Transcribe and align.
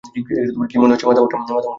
কী 0.69 0.75
মনে 0.79 0.93
হচ্ছে, 0.93 1.05
মাথামোটা? 1.07 1.37